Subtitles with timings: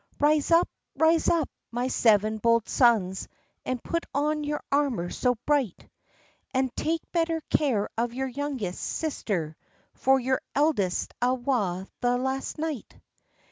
[0.19, 3.27] "Rise up, rise up, my seven bold sons,
[3.65, 5.87] And put on your armour so bright,
[6.55, 9.55] And take better care of your youngest sister,
[9.93, 12.99] For your eldest's awa the last night."